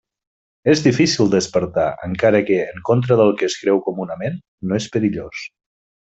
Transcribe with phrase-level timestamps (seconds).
[0.71, 4.39] És difícil despertar -encara que, en contra del que es creu comunament,
[4.71, 5.45] no és perillós.